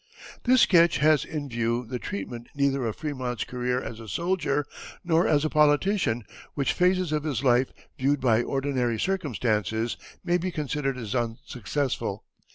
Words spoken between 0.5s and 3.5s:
sketch has in view the treatment neither of Frémont's